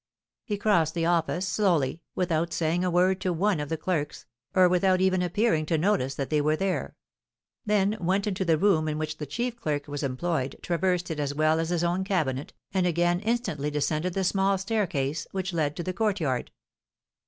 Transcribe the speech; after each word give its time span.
He 0.43 0.57
crossed 0.57 0.95
the 0.95 1.05
office 1.05 1.47
slowly, 1.47 2.01
without 2.15 2.53
saying 2.53 2.83
a 2.83 2.89
word 2.89 3.21
to 3.21 3.31
one 3.31 3.59
of 3.59 3.69
the 3.69 3.77
clerks, 3.77 4.25
or 4.55 4.67
without 4.67 4.99
even 4.99 5.21
appearing 5.21 5.63
to 5.67 5.77
notice 5.77 6.15
that 6.15 6.31
they 6.31 6.41
were 6.41 6.55
there; 6.55 6.95
then 7.67 7.97
went 8.01 8.25
into 8.25 8.43
the 8.43 8.57
room 8.57 8.87
in 8.87 8.97
which 8.97 9.17
the 9.17 9.27
chief 9.27 9.55
clerk 9.57 9.87
was 9.87 10.01
employed, 10.01 10.55
traversed 10.63 11.11
it 11.11 11.19
as 11.19 11.35
well 11.35 11.59
as 11.59 11.69
his 11.69 11.83
own 11.83 12.03
cabinet, 12.03 12.51
and 12.73 12.87
again 12.87 13.19
instantly 13.19 13.69
descended 13.69 14.15
the 14.15 14.23
small 14.23 14.57
staircase 14.57 15.27
which 15.33 15.53
led 15.53 15.75
to 15.75 15.83
the 15.83 15.93
courtyard. 15.93 16.49